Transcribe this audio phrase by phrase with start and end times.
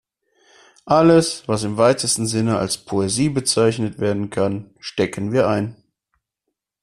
[0.87, 5.75] Alles, was im weitesten Sinne als Poesie bezeichnet werden kann, stecken wir ein.